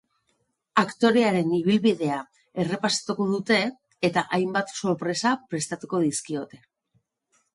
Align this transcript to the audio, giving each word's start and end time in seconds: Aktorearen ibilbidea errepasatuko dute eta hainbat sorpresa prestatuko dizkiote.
Aktorearen 0.83 1.51
ibilbidea 1.57 2.15
errepasatuko 2.63 3.27
dute 3.33 3.59
eta 4.11 4.23
hainbat 4.39 4.73
sorpresa 4.79 5.37
prestatuko 5.53 6.01
dizkiote. 6.09 6.63